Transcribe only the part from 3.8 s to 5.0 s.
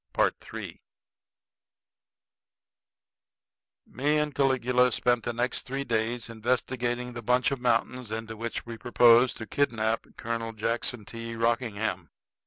Me and Caligula